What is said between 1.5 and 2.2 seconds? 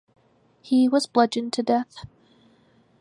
to death.